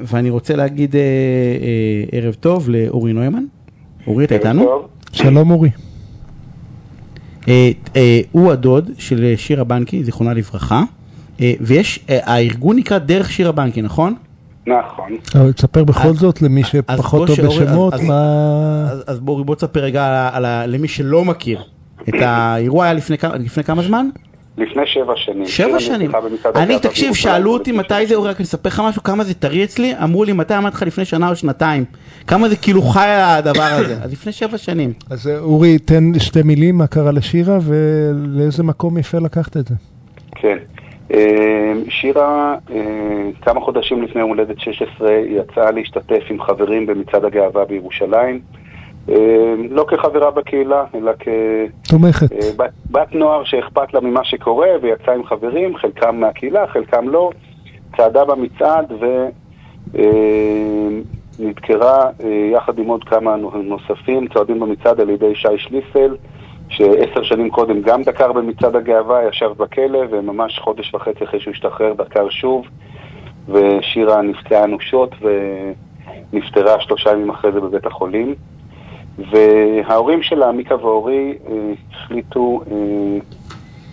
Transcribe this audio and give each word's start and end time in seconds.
ואני 0.00 0.30
רוצה 0.30 0.56
להגיד 0.56 0.96
אה, 0.96 1.00
אה, 1.00 1.06
ערב 2.18 2.34
טוב 2.34 2.68
לאורי 2.68 3.12
נוימן. 3.12 3.44
אורי, 4.06 4.24
אתה 4.24 4.34
איתנו? 4.34 4.82
שלום 5.12 5.50
אורי. 5.50 5.70
אה, 7.48 7.70
הוא 8.32 8.52
הדוד 8.52 8.90
של 8.98 9.32
שירה 9.36 9.64
בנקי, 9.64 10.04
זיכרונה 10.04 10.34
לברכה, 10.34 10.82
ויש, 11.40 12.00
הארגון 12.08 12.76
נקרא 12.76 12.98
דרך 12.98 13.30
שירה 13.32 13.52
בנקי, 13.52 13.82
נכון? 13.82 14.14
נכון. 14.66 15.12
אבל 15.34 15.52
תספר 15.52 15.84
בכל 15.84 16.12
זאת 16.14 16.42
למי 16.42 16.64
שפחות 16.64 17.26
טוב 17.26 17.40
בשמות, 17.46 17.94
מה... 18.00 18.86
אז, 19.06 19.20
בואו 19.20 19.44
בוא 19.44 19.54
תספר 19.54 19.80
רגע 19.80 20.30
למי 20.68 20.88
שלא 20.88 21.24
מכיר. 21.24 21.62
את 22.08 22.14
האירוע 22.20 22.84
היה 22.84 22.94
לפני, 22.94 23.18
כמה- 23.18 23.36
לפני 23.36 23.64
כמה 23.64 23.82
זמן? 23.82 24.06
לפני 24.58 24.86
שבע 24.86 25.12
שנים. 25.16 25.46
שבע 25.46 25.66
שירה 25.66 25.80
שנים. 25.80 26.10
אני, 26.56 26.78
תקשיב, 26.78 27.14
שאלו 27.14 27.52
אותי 27.52 27.72
מתי 27.72 28.06
זה, 28.06 28.14
אורי, 28.14 28.30
רק 28.30 28.40
אספר 28.40 28.68
לך 28.68 28.82
משהו, 28.88 29.02
כמה 29.02 29.24
זה 29.24 29.34
טרי 29.34 29.64
אצלי, 29.64 29.92
אמרו 30.02 30.24
לי 30.24 30.32
מתי 30.32 30.56
אמרתי 30.56 30.76
לך 30.76 30.82
לפני 30.82 31.04
שנה 31.04 31.30
או 31.30 31.36
שנתיים. 31.36 31.84
כמה 32.26 32.48
זה 32.48 32.56
כאילו 32.56 32.82
חי 32.82 33.08
הדבר 33.08 33.62
הזה. 33.62 33.94
אז 34.02 34.12
לפני 34.12 34.32
שבע 34.32 34.58
שנים. 34.58 34.92
אז 35.10 35.28
אה, 35.28 35.38
אורי, 35.38 35.78
תן 35.78 36.18
שתי 36.18 36.42
מילים 36.42 36.78
מה 36.78 36.86
קרה 36.86 37.12
לשירה 37.12 37.58
ולאיזה 37.62 38.62
מקום 38.62 38.98
יפה 38.98 39.18
לקחת 39.18 39.56
את 39.56 39.66
זה. 39.66 39.74
כן. 40.34 40.58
אה, 41.14 41.72
שירה, 41.88 42.54
אה, 42.70 42.80
כמה 43.42 43.60
חודשים 43.60 44.02
לפני 44.02 44.20
יום 44.20 44.30
הולדת 44.30 44.60
16, 44.60 45.12
יצאה 45.12 45.70
להשתתף 45.70 46.22
עם 46.30 46.42
חברים 46.42 46.86
במצעד 46.86 47.24
הגאווה 47.24 47.64
בירושלים. 47.64 48.40
אה, 49.08 49.54
לא 49.70 49.84
כחברה 49.88 50.30
בקהילה, 50.30 50.84
אלא. 50.94 51.12
כבת 52.56 52.70
בת 52.90 53.14
נוער 53.14 53.44
שאכפת 53.44 53.94
לה 53.94 54.00
ממה 54.00 54.24
שקורה, 54.24 54.68
ויצאה 54.82 55.14
עם 55.14 55.24
חברים, 55.24 55.76
חלקם 55.76 56.20
מהקהילה, 56.20 56.66
חלקם 56.66 57.08
לא. 57.08 57.30
צעדה 57.96 58.24
במצעד 58.24 58.92
ונדקרה 61.38 62.10
יחד 62.52 62.78
עם 62.78 62.86
עוד 62.86 63.04
כמה 63.04 63.36
נוספים, 63.64 64.28
צועדים 64.28 64.60
במצעד 64.60 65.00
על 65.00 65.10
ידי 65.10 65.34
שי 65.34 65.58
שליסל. 65.58 66.16
שעשר 66.68 67.22
שנים 67.22 67.50
קודם 67.50 67.80
גם 67.80 68.02
דקר 68.02 68.32
במצעד 68.32 68.76
הגאווה, 68.76 69.28
ישב 69.28 69.50
בכלא, 69.56 70.00
וממש 70.10 70.58
חודש 70.58 70.94
וחצי 70.94 71.24
אחרי 71.24 71.40
שהוא 71.40 71.52
השתחרר 71.52 71.92
דקר 71.92 72.28
שוב, 72.30 72.66
ושירה 73.48 74.22
נפצעה 74.22 74.64
אנושות 74.64 75.10
ונפטרה 76.32 76.80
שלושה 76.80 77.10
ימים 77.10 77.30
אחרי 77.30 77.52
זה 77.52 77.60
בבית 77.60 77.86
החולים. 77.86 78.34
וההורים 79.18 80.22
שלה, 80.22 80.52
מיקה 80.52 80.74
ואורי, 80.74 81.34
אה, 81.48 81.72
החליטו 81.92 82.60
אה, 82.70 82.76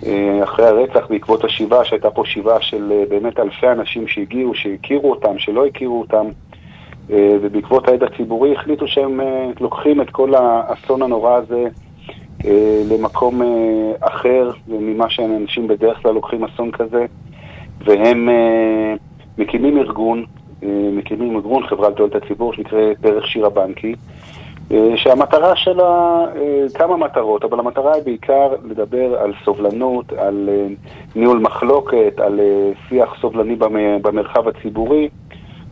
אה, 0.05 0.43
אחרי 0.43 0.65
הרצח 0.65 1.07
בעקבות 1.09 1.43
השיבה, 1.43 1.85
שהייתה 1.85 2.09
פה 2.09 2.23
שיבה 2.25 2.61
של 2.61 3.03
באמת 3.09 3.39
אלפי 3.39 3.67
אנשים 3.67 4.07
שהגיעו, 4.07 4.55
שהכירו 4.55 5.11
אותם, 5.11 5.39
שלא 5.39 5.65
הכירו 5.65 5.99
אותם, 5.99 6.25
ובעקבות 7.13 7.87
העד 7.87 8.03
הציבורי 8.03 8.55
החליטו 8.55 8.87
שהם 8.87 9.19
לוקחים 9.59 10.01
את 10.01 10.09
כל 10.09 10.33
האסון 10.35 11.01
הנורא 11.01 11.35
הזה 11.35 11.67
למקום 12.89 13.41
אחר 13.99 14.51
ממה 14.67 15.09
שאנשים 15.09 15.67
בדרך 15.67 16.01
כלל 16.01 16.11
לוקחים 16.11 16.43
אסון 16.43 16.71
כזה, 16.71 17.05
והם 17.85 18.29
מקימים 19.37 19.77
ארגון, 19.77 20.25
מקימים 20.91 21.35
ארגון, 21.35 21.67
חברה 21.67 21.89
לתועלת 21.89 22.15
הציבור, 22.15 22.53
שנקרא 22.53 22.79
דרך 23.01 23.27
שירה 23.27 23.49
בנקי, 23.49 23.93
אה, 23.93 24.10
שהמטרה 24.95 25.55
שלה, 25.55 26.25
אה, 26.35 26.65
כמה 26.73 26.97
מטרות, 26.97 27.43
אבל 27.43 27.59
המטרה 27.59 27.93
היא 27.93 28.03
בעיקר 28.03 28.53
לדבר 28.63 29.15
על 29.19 29.33
סובלנות, 29.45 30.13
על 30.13 30.49
אה, 30.51 30.67
ניהול 31.15 31.39
מחלוקת, 31.39 32.13
על 32.19 32.39
אה, 32.39 32.45
שיח 32.89 33.15
סובלני 33.21 33.55
במ- 33.55 34.01
במרחב 34.01 34.47
הציבורי, 34.47 35.09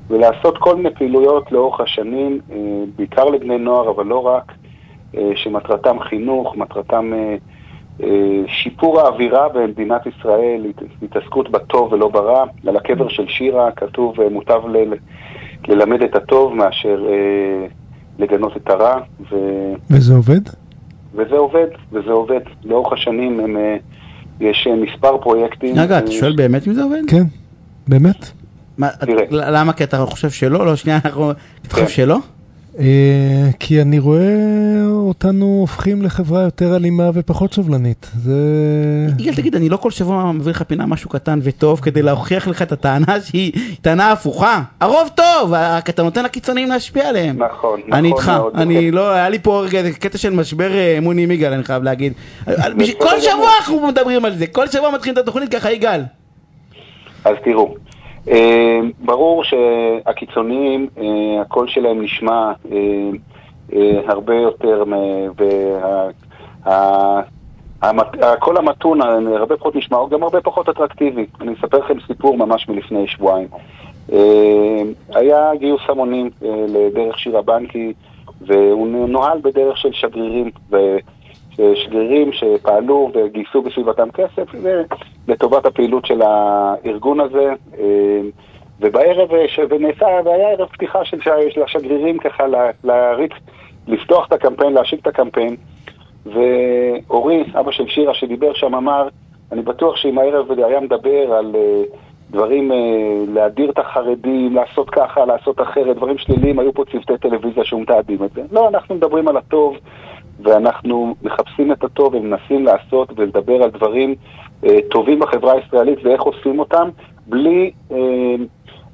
ולעשות 0.10 0.58
כל 0.58 0.76
מיני 0.76 0.90
פעילויות 0.96 1.52
לאורך 1.52 1.80
השנים, 1.82 2.40
אה, 2.52 2.56
בעיקר 2.96 3.26
לבני 3.26 3.58
נוער, 3.58 3.90
אבל 3.90 4.06
לא 4.06 4.26
רק, 4.26 4.52
אה, 5.18 5.32
שמטרתם 5.36 6.00
חינוך, 6.00 6.58
מטרתם 6.58 7.14
אה, 7.14 7.36
אה, 8.04 8.08
שיפור 8.48 9.00
האווירה 9.02 9.50
במדינת 9.50 10.02
ישראל, 10.06 10.66
הת- 10.70 11.04
התעסקות 11.04 11.50
בטוב 11.50 11.94
ולא 11.94 12.08
ברע. 12.08 12.44
על 12.68 12.78
הקבר 12.78 13.08
של 13.08 13.28
שירה 13.28 13.72
כתוב, 13.72 14.22
אה, 14.22 14.30
מוטב 14.30 14.62
ל- 14.68 14.94
ללמד 15.68 16.02
את 16.04 16.16
הטוב 16.16 16.54
מאשר 16.56 17.06
אה, 17.10 17.68
לגנות 18.20 18.58
את 18.58 18.70
הרע, 18.70 19.00
ו... 19.32 19.36
וזה 19.90 20.14
עובד? 20.14 20.42
וזה 21.16 21.36
עובד, 21.36 21.68
וזה 21.92 22.12
עובד. 22.12 22.40
לאורך 22.64 22.94
השנים 22.94 23.40
הם, 23.40 23.58
אה, 23.58 23.78
יש 24.40 24.68
אה, 24.68 24.76
מספר 24.76 25.18
פרויקטים. 25.18 25.76
רגע, 25.80 25.98
אתה 25.98 26.08
אה, 26.08 26.12
שואל 26.12 26.36
באמת 26.36 26.68
אם 26.68 26.74
זה 26.74 26.84
עובד? 26.84 27.02
כן, 27.08 27.24
באמת. 27.88 28.32
מה, 28.78 28.90
תראה. 28.90 29.26
למה? 29.32 29.74
כי 29.74 29.84
אתה 29.84 30.06
חושב 30.06 30.30
שלא? 30.30 30.66
לא, 30.66 30.76
שנייה, 30.76 31.00
אנחנו... 31.06 31.32
אתה 31.32 31.70
חושב 31.70 31.86
כן. 31.86 31.92
שלא? 31.92 32.18
אה, 32.80 33.50
כי 33.60 33.82
אני 33.82 34.00
רואה 34.00 34.86
אותנו 35.10 35.58
הופכים 35.60 36.02
לחברה 36.02 36.42
יותר 36.42 36.76
אלימה 36.76 37.10
ופחות 37.14 37.54
סובלנית. 37.54 38.12
זה... 38.16 38.34
יגאל, 39.20 39.34
תגיד, 39.36 39.56
אני 39.56 39.70
לא 39.70 39.78
כל 39.78 39.92
שבוע 39.92 40.32
מביא 40.32 40.52
לך 40.52 40.62
פינה 40.62 40.86
משהו 40.86 41.10
קטן 41.10 41.40
וטוב 41.44 41.80
כדי 41.80 42.02
להוכיח 42.02 42.48
לך 42.48 42.62
את 42.62 42.72
הטענה 42.72 43.22
שהיא 43.22 43.52
טענה 43.82 44.12
הפוכה. 44.12 44.62
הרוב 44.82 45.10
טוב, 45.16 45.54
רק 45.54 45.90
אתה 45.90 46.04
נותן 46.04 46.24
לקיצוניים 46.26 46.70
להשפיע 46.70 47.10
עליהם. 47.10 47.44
נכון, 47.44 47.80
נכון 47.80 47.94
אני 47.94 48.08
איתך, 48.08 48.30
מאוד, 48.30 48.56
אני. 48.56 48.92
לא, 48.92 49.12
היה 49.14 49.30
לי 49.30 49.40
פה 49.40 49.62
רגע 49.66 49.92
קטע 49.92 50.18
של 50.18 50.30
משבר 50.34 50.72
אה, 50.74 50.98
אמון 50.98 51.18
עם 51.18 51.32
יגאל, 51.32 51.54
אני 51.54 51.64
חייב 51.64 51.84
להגיד. 51.84 52.14
בשביל- 52.48 52.96
כל 53.04 53.06
בסדר 53.18 53.32
שבוע. 53.32 53.50
אנחנו 53.60 53.88
מדברים 53.88 54.26
על 54.26 54.36
זה, 54.36 54.48
כל 54.48 54.68
שבוע 54.68 54.92
מתחילים 54.92 55.14
את 55.14 55.28
התוכנית 55.28 55.52
ככה, 55.56 55.72
יגאל. 55.72 56.02
אז 57.26 57.36
תראו, 57.44 57.76
אה, 58.30 58.80
ברור 59.06 59.44
שהקיצוניים, 59.44 60.88
אה, 60.98 61.04
הקול 61.42 61.68
שלהם 61.68 62.02
נשמע 62.04 62.32
אה, 62.32 62.78
אה, 62.78 62.78
הרבה 64.08 64.36
יותר, 64.36 64.84
והקול 68.20 68.58
המתון 68.58 69.02
אה, 69.02 69.38
הרבה 69.38 69.58
פחות 69.58 69.76
נשמע, 69.76 69.98
הוא 69.98 70.10
גם 70.10 70.24
הרבה 70.24 70.42
פחות 70.42 70.70
אטרקטיבי. 70.70 71.26
אני 71.42 71.54
אספר 71.54 71.78
לכם 71.78 72.00
סיפור 72.08 72.38
ממש 72.38 72.70
מלפני 72.70 73.08
שבועיים. 73.08 73.48
אה, 74.14 74.82
היה 75.10 75.52
גיוס 75.56 75.82
המונים 75.88 76.30
אה, 76.46 76.66
לדרך 76.68 77.20
שירה 77.20 77.42
בנקי, 77.42 77.94
והוא 78.42 78.88
נוהל 78.88 79.40
בדרך 79.42 79.78
של 79.78 79.94
שגרירים. 79.94 80.52
שגרירים 81.76 82.32
שפעלו 82.34 83.12
וגייסו 83.14 83.62
בסביבתם 83.62 84.12
כסף 84.12 84.48
לטובת 85.28 85.66
הפעילות 85.66 86.06
של 86.06 86.22
הארגון 86.22 87.20
הזה. 87.20 87.54
ובערב, 88.82 89.34
אה, 89.34 89.46
ונעשה, 89.70 90.06
והיה 90.26 90.50
ערב 90.50 90.68
פתיחה 90.68 91.06
של 91.06 91.64
השגרירים 91.64 92.18
ככה 92.18 92.48
לה- 92.48 92.72
להריץ, 92.84 93.32
לפתוח 93.88 94.28
את 94.28 94.34
הקמפיין, 94.34 94.74
להשיק 94.74 95.00
את 95.02 95.08
הקמפיין. 95.08 95.56
ואורי, 96.26 97.44
אבא 97.60 97.72
של 97.72 97.88
שירה 97.88 98.14
שדיבר 98.14 98.54
שם, 98.54 98.76
אמר, 98.76 99.08
אני 99.52 99.62
בטוח 99.62 99.96
שאם 99.96 100.18
הערב 100.18 100.52
היה 100.52 100.80
מדבר 100.80 101.34
על 101.34 101.56
אה, 101.56 101.84
דברים, 102.32 102.72
אה, 102.72 102.78
להדיר 103.34 103.70
את 103.70 103.80
החרדים, 103.80 104.56
לעשות 104.56 104.90
ככה, 104.90 105.26
לעשות 105.26 105.62
אחרת, 105.62 105.96
דברים 105.96 106.18
שליליים, 106.18 106.60
היו 106.60 106.74
פה 106.74 106.84
צוותי 106.92 107.18
טלוויזיה 107.22 107.64
שהיו 107.64 107.80
מתעדים 107.80 108.24
את 108.24 108.32
זה. 108.34 108.42
לא, 108.52 108.68
אנחנו 108.68 108.96
מדברים 108.96 109.28
על 109.28 109.38
הטוב, 109.38 109.78
ואנחנו 110.44 111.16
מחפשים 111.24 111.72
את 111.72 111.84
הטוב 111.84 112.16
ומנסים 112.16 112.66
לעשות 112.66 113.10
ולדבר 113.16 113.64
על 113.64 113.70
דברים 113.70 114.16
טובים 114.90 115.20
בחברה 115.20 115.54
הישראלית 115.54 116.00
ואיך 116.06 116.22
עושים 116.22 116.60
אותם, 116.60 116.90
בלי, 117.28 117.72
אה, 117.92 117.98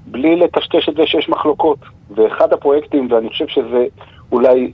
בלי 0.08 0.36
לטשטש 0.36 0.90
את 0.90 0.96
זה 0.96 1.06
שיש 1.06 1.30
מחלוקות. 1.30 1.80
ואחד 2.16 2.54
הפרויקטים, 2.54 3.08
ואני 3.12 3.30
חושב 3.30 3.48
שזה 3.48 3.86
אולי, 4.32 4.72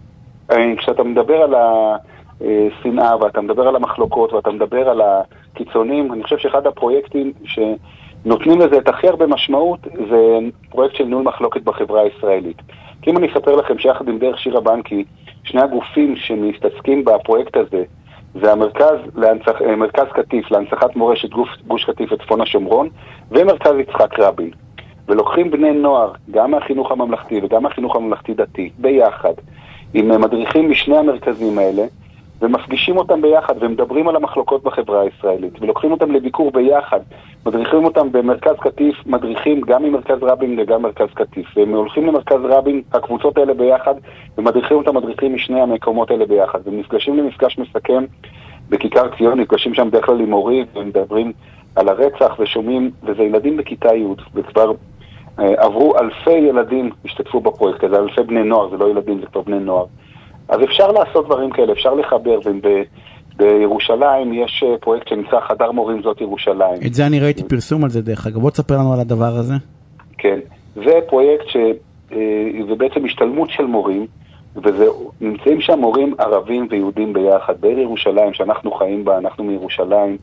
אה, 0.51 0.75
כשאתה 0.77 1.03
מדבר 1.03 1.41
על 1.41 1.53
השנאה 1.55 3.21
ואתה 3.21 3.41
מדבר 3.41 3.67
על 3.67 3.75
המחלוקות 3.75 4.33
ואתה 4.33 4.51
מדבר 4.51 4.89
על 4.89 5.01
הקיצונים, 5.01 6.13
אני 6.13 6.23
חושב 6.23 6.37
שאחד 6.37 6.67
הפרויקטים 6.67 7.33
שנותנים 7.45 8.59
לזה 8.59 8.77
את 8.77 8.87
הכי 8.87 9.07
הרבה 9.07 9.27
משמעות 9.27 9.79
זה 10.09 10.37
פרויקט 10.69 10.95
של 10.95 11.03
ניהול 11.03 11.23
מחלוקת 11.23 11.61
בחברה 11.61 12.01
הישראלית. 12.01 12.61
כי 13.01 13.09
אם 13.11 13.17
אני 13.17 13.31
אספר 13.31 13.55
לכם 13.55 13.77
שיחד 13.77 14.07
עם 14.07 14.19
דרך 14.19 14.39
שירה 14.39 14.61
בנקי, 14.61 15.03
שני 15.43 15.61
הגופים 15.61 16.15
שמתעסקים 16.15 17.05
בפרויקט 17.05 17.57
הזה 17.57 17.83
זה 18.41 18.51
המרכז 18.51 18.97
להנצח, 19.15 19.61
אה, 19.61 20.05
קטיף 20.13 20.51
להנצחת 20.51 20.95
מורשת 20.95 21.29
גוף, 21.29 21.49
גוש 21.67 21.85
קטיף 21.85 22.11
וצפון 22.11 22.41
השומרון 22.41 22.89
ומרכז 23.31 23.73
יצחק 23.79 24.19
רבין. 24.19 24.51
ולוקחים 25.07 25.51
בני 25.51 25.71
נוער, 25.71 26.11
גם 26.31 26.51
מהחינוך 26.51 26.91
הממלכתי 26.91 27.39
וגם 27.43 27.63
מהחינוך 27.63 27.95
הממלכתי-דתי, 27.95 28.69
ביחד, 28.77 29.33
עם 29.93 30.21
מדריכים 30.21 30.71
משני 30.71 30.97
המרכזים 30.97 31.57
האלה, 31.57 31.83
ומפגישים 32.41 32.97
אותם 32.97 33.21
ביחד 33.21 33.53
ומדברים 33.59 34.07
על 34.07 34.15
המחלוקות 34.15 34.63
בחברה 34.63 35.01
הישראלית, 35.01 35.61
ולוקחים 35.61 35.91
אותם 35.91 36.11
לביקור 36.11 36.51
ביחד, 36.51 36.99
מדריכים 37.45 37.85
אותם 37.85 38.11
במרכז 38.11 38.55
קטיף, 38.59 38.95
מדריכים 39.05 39.61
גם 39.61 39.83
ממרכז 39.83 40.17
רבין 40.21 40.59
וגם 40.59 40.81
מרכז 40.81 41.07
קטיף, 41.13 41.57
והם 41.57 41.73
הולכים 41.73 42.07
למרכז 42.07 42.39
רבין, 42.43 42.81
הקבוצות 42.93 43.37
האלה 43.37 43.53
ביחד, 43.53 43.95
ומדריכים 44.37 44.77
אותם 44.77 44.97
מדריכים 44.97 45.33
משני 45.35 45.61
המקומות 45.61 46.11
האלה 46.11 46.25
ביחד, 46.25 46.59
ונפגשים 46.65 47.17
למפגש 47.17 47.57
מסכם 47.57 48.03
בכיכר 48.69 49.07
ציון, 49.17 49.39
נפגשים 49.39 49.73
שם 49.73 49.87
בדרך 49.87 50.05
כלל 50.05 50.19
עם 50.19 50.29
מורי, 50.29 50.65
ומדברים 50.75 51.31
על 51.75 51.89
הרצח 51.89 52.35
ושומעים, 52.39 52.91
וזה 53.03 53.23
ילדים 53.23 53.57
בכיתה 53.57 53.95
י', 53.95 54.05
וכבר 54.33 54.71
עברו 55.57 55.93
אלפי 55.99 56.31
ילדים, 56.31 56.89
השתתפו 57.05 57.39
בפרויקט 57.39 57.83
הזה, 57.83 57.95
אלפי 57.95 58.23
בני 58.23 58.43
נוער, 58.43 58.69
זה 58.69 58.77
לא 58.77 58.89
ילדים, 58.89 59.19
זה 59.19 59.25
כבר 59.25 59.41
בני 59.41 59.59
נוער. 59.59 59.85
אז 60.49 60.63
אפשר 60.63 60.91
לעשות 60.91 61.25
דברים 61.25 61.49
כאלה, 61.51 61.73
אפשר 61.73 61.93
לחבר, 61.93 62.39
ובירושלים 63.39 64.33
יש 64.33 64.63
אה, 64.67 64.77
פרויקט 64.77 65.07
שנקרא 65.07 65.39
חדר 65.39 65.71
מורים 65.71 66.01
זאת 66.03 66.21
ירושלים. 66.21 66.81
את 66.87 66.93
זה 66.93 67.05
אני 67.05 67.19
ראיתי 67.19 67.43
פרסום 67.43 67.83
על 67.83 67.89
זה 67.89 68.01
דרך 68.01 68.27
אגב, 68.27 68.37
בוא 68.37 68.49
תספר 68.49 68.77
לנו 68.77 68.93
על 68.93 68.99
הדבר 68.99 69.35
הזה. 69.35 69.53
כן, 70.17 70.39
זה 70.75 70.99
פרויקט 71.07 71.47
ש... 71.47 71.57
אה, 72.13 72.49
זה 72.69 72.75
בעצם 72.75 73.05
השתלמות 73.05 73.49
של 73.49 73.65
מורים, 73.65 74.07
ונמצאים 74.55 75.61
שם 75.61 75.79
מורים 75.79 76.13
ערבים 76.17 76.67
ויהודים 76.69 77.13
ביחד. 77.13 77.61
בעיר 77.61 77.79
ירושלים, 77.79 78.33
שאנחנו 78.33 78.71
חיים 78.71 79.05
בה, 79.05 79.17
אנחנו 79.17 79.43
מירושלים, 79.43 80.17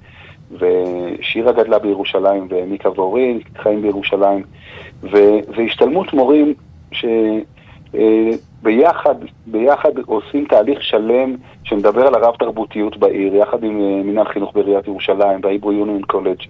ושירה 0.53 1.53
גדלה 1.53 1.79
בירושלים, 1.79 2.47
ומיקה 2.51 2.91
ואורי 2.91 3.41
חיים 3.57 3.83
בירושלים, 3.83 4.43
וזה 5.03 5.63
השתלמות 5.67 6.13
מורים 6.13 6.55
שביחד 7.93 9.15
ביחד 9.47 9.99
עושים 10.07 10.45
תהליך 10.45 10.83
שלם 10.83 11.37
שמדבר 11.65 12.07
על 12.07 12.15
הרב 12.15 12.35
תרבותיות 12.39 12.97
בעיר, 12.97 13.37
יחד 13.37 13.65
עם 13.65 13.81
אה, 13.81 14.03
מנהל 14.05 14.29
חינוך 14.29 14.55
בעיריית 14.55 14.87
ירושלים 14.87 15.41
והיברו 15.43 15.73
יוניון 15.73 16.03
קולג', 16.03 16.43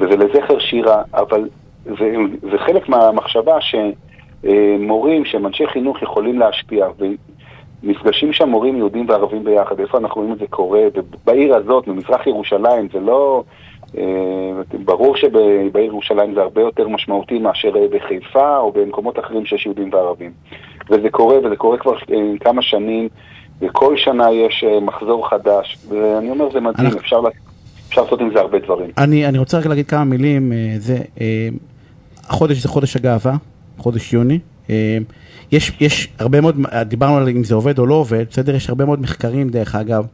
וזה 0.00 0.16
לזכר 0.16 0.58
שירה, 0.58 1.02
אבל 1.14 1.48
זה, 1.84 2.14
זה 2.50 2.58
חלק 2.58 2.88
מהמחשבה 2.88 3.58
שמורים 3.60 5.24
שהם 5.24 5.46
אנשי 5.46 5.66
חינוך 5.66 6.02
יכולים 6.02 6.38
להשפיע, 6.38 6.88
נפגשים 7.82 8.32
שם 8.32 8.48
מורים 8.48 8.76
יהודים 8.76 9.08
וערבים 9.08 9.44
ביחד, 9.44 9.80
איפה 9.80 9.98
אנחנו 9.98 10.20
רואים 10.20 10.34
את 10.34 10.38
זה 10.38 10.46
קורה, 10.50 10.80
ובעיר 10.94 11.54
הזאת, 11.54 11.88
במזרח 11.88 12.26
ירושלים, 12.26 12.88
זה 12.92 13.00
לא... 13.00 13.42
אה, 13.98 14.02
ברור 14.84 15.16
שבעיר 15.16 15.84
ירושלים 15.84 16.34
זה 16.34 16.40
הרבה 16.40 16.60
יותר 16.60 16.88
משמעותי 16.88 17.38
מאשר 17.38 17.72
בחיפה 17.90 18.56
או 18.56 18.72
במקומות 18.72 19.18
אחרים 19.18 19.46
שיש 19.46 19.66
יהודים 19.66 19.90
וערבים. 19.92 20.32
וזה 20.90 21.10
קורה, 21.10 21.38
וזה 21.38 21.56
קורה 21.56 21.78
כבר 21.78 21.94
אה, 21.94 22.38
כמה 22.40 22.62
שנים, 22.62 23.08
וכל 23.60 23.96
שנה 23.96 24.32
יש 24.32 24.64
אה, 24.64 24.80
מחזור 24.80 25.28
חדש, 25.28 25.78
ואני 25.88 26.30
אומר, 26.30 26.52
זה 26.52 26.60
מדהים, 26.60 26.86
אנחנו... 26.86 27.00
אפשר, 27.00 27.20
אפשר 27.88 28.02
לעשות 28.02 28.20
עם 28.20 28.30
זה 28.34 28.40
הרבה 28.40 28.58
דברים. 28.58 28.90
אני, 28.98 29.26
אני 29.26 29.38
רוצה 29.38 29.58
רק 29.58 29.66
להגיד 29.66 29.86
כמה 29.86 30.04
מילים, 30.04 30.52
זה, 30.78 30.98
החודש 32.28 32.56
זה 32.56 32.68
חודש 32.68 32.96
הגאווה, 32.96 33.36
חודש 33.78 34.12
יוני. 34.12 34.38
יש, 35.52 35.72
יש 35.80 36.08
הרבה 36.18 36.40
מאוד, 36.40 36.56
דיברנו 36.88 37.16
על 37.16 37.28
אם 37.28 37.44
זה 37.44 37.54
עובד 37.54 37.78
או 37.78 37.86
לא 37.86 37.94
עובד, 37.94 38.24
בסדר? 38.30 38.54
יש 38.54 38.68
הרבה 38.68 38.84
מאוד 38.84 39.00
מחקרים, 39.00 39.48
דרך 39.48 39.74
אגב, 39.74 40.06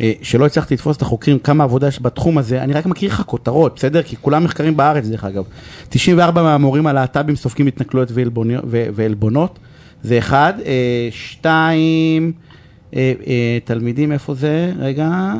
אה, 0.00 0.12
שלא 0.22 0.46
הצלחתי 0.46 0.74
לתפוס 0.74 0.96
את 0.96 1.02
החוקרים, 1.02 1.38
כמה 1.38 1.64
עבודה 1.64 1.88
יש 1.88 2.02
בתחום 2.02 2.38
הזה, 2.38 2.62
אני 2.62 2.72
רק 2.72 2.86
מכיר 2.86 3.10
לך 3.10 3.22
כותרות, 3.26 3.74
בסדר? 3.76 4.02
כי 4.02 4.16
כולם 4.16 4.44
מחקרים 4.44 4.76
בארץ, 4.76 5.06
דרך 5.06 5.24
אגב. 5.24 5.44
94 5.88 6.42
מהמורים 6.42 6.86
הלהט"בים 6.86 7.36
סופגים 7.36 7.66
התנכלויות 7.66 8.12
ועלבונות, 8.94 9.58
זה 10.02 10.18
אחד. 10.18 10.52
אה, 10.66 11.08
שתיים, 11.10 12.32
אה, 12.96 13.12
תלמידים, 13.64 14.12
איפה 14.12 14.34
זה? 14.34 14.72
רגע. 14.78 15.34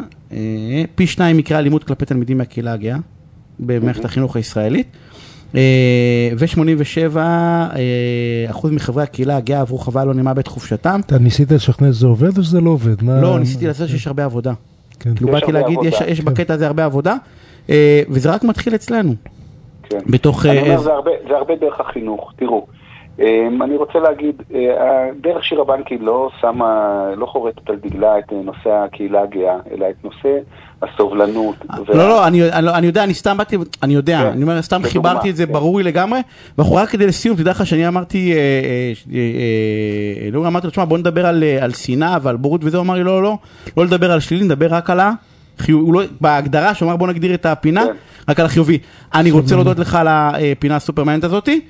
פי 0.95 1.07
שניים 1.07 1.37
מקרי 1.37 1.59
אלימות 1.59 1.85
כלפי 1.85 2.05
תלמידים 2.05 2.39
מהקהילה 2.39 2.73
הגאה, 2.73 2.97
במערכת 3.59 4.05
החינוך 4.05 4.37
הישראלית. 4.37 4.87
אה, 5.55 6.31
ו-87 6.39 7.17
אה, 7.17 8.51
אחוז 8.51 8.71
מחברי 8.73 9.03
הקהילה 9.03 9.37
הגאה 9.37 9.61
עברו 9.61 9.79
חוויה 9.79 10.05
לא 10.05 10.15
נעימה 10.15 10.35
בעת 10.35 10.47
חופשתם. 10.47 11.01
אתה 11.07 11.19
ניסית 11.19 11.53
לשכנע 11.53 11.93
שזה 11.93 12.07
עובד 12.07 12.39
או 12.39 12.43
שזה 12.43 12.61
לא 12.61 12.71
עובד? 12.71 13.03
לא, 13.03 13.39
ניסיתי 13.39 13.67
לעשות 13.67 13.89
שיש 13.89 14.07
הרבה 14.07 14.25
עבודה. 14.25 14.53
כן. 15.01 15.15
כאילו 15.15 15.33
באתי 15.33 15.53
להגיד, 15.53 15.79
יש 16.07 16.21
כן. 16.21 16.25
בקטע 16.25 16.55
הזה 16.55 16.67
הרבה 16.67 16.85
עבודה, 16.85 17.15
אה, 17.71 18.03
וזה 18.09 18.31
רק 18.31 18.45
מתחיל 18.45 18.75
אצלנו. 18.75 19.15
כן. 19.83 19.99
בתוך... 20.07 20.47
אני 20.47 20.61
אומר, 20.61 20.81
זה 21.29 21.37
הרבה 21.39 21.57
דרך 21.61 21.81
החינוך. 21.81 22.33
תראו, 22.37 22.67
אני 23.63 23.77
רוצה 23.77 23.99
להגיד, 23.99 24.43
דרך 25.21 25.45
שירה 25.45 25.65
בנקי 25.65 25.99
לא 25.99 26.31
שמה, 26.41 27.01
לא 27.17 27.27
חורטת 27.27 27.71
על 27.71 27.77
דגלה 27.77 28.19
את 28.19 28.33
נושא 28.33 28.71
הקהילה 28.71 29.23
הגאה, 29.23 29.57
אלא 29.73 29.87
את 29.91 30.05
נושא 30.05 30.39
הסובלנות. 30.83 31.55
לא, 31.89 32.09
לא, 32.09 32.27
אני, 32.27 32.41
לא, 32.63 32.75
אני 32.75 32.87
יודע, 32.87 33.05
אני 33.05 33.15
סתם 33.15 33.37
באתי, 33.37 33.57
אני 33.83 33.95
יודע, 33.95 34.19
כן, 34.19 34.27
אני 34.27 34.43
אומר, 34.43 34.63
סתם 34.63 34.83
חיברתי 34.83 35.31
את 35.31 35.37
זה, 35.37 35.47
כן. 35.47 35.53
ברור 35.53 35.79
לי 35.79 35.85
לגמרי, 35.85 36.21
ואנחנו 36.59 36.77
רק 36.77 36.89
כדי 36.89 37.07
לסיום, 37.07 37.37
תדע 37.37 37.51
לך 37.51 37.67
שאני 37.67 37.89
אמרתי, 37.89 38.33
אה, 38.33 38.39
אה, 38.39 39.19
אה, 40.25 40.31
לא 40.33 40.47
אמרתי 40.47 40.67
לו, 40.67 40.71
תשמע, 40.71 40.85
בוא 40.85 40.99
נדבר 40.99 41.27
על 41.61 41.73
שנאה 41.73 42.19
ועל 42.23 42.37
בורות 42.37 42.61
וזה, 42.65 42.77
הוא 42.77 42.85
אמר 42.85 42.95
לי, 42.95 43.05
לא, 43.05 43.17
לא, 43.17 43.23
לא, 43.23 43.39
לא 43.77 43.85
לדבר 43.85 44.13
על 44.13 44.21
שלילי, 44.21 44.45
נדבר 44.45 44.67
רק 44.71 44.91
על 44.91 45.01
ה... 45.01 45.13
לא, 45.69 46.03
בהגדרה 46.21 46.75
שהוא 46.75 46.89
אמר 46.89 46.97
בוא 46.97 47.09
נגדיר 47.09 47.35
את 47.35 47.47
הפינה, 47.47 47.85
כן. 47.85 47.93
רק 48.29 48.41
על 48.41 48.47
החיובי. 48.47 48.79
אני 49.15 49.31
רוצה 49.31 49.55
להודות 49.55 49.79
לך 49.79 49.95
על 49.95 50.07
הפינה 50.11 50.77
הסופרמנט 50.77 51.25
הזאתי. 51.25 51.61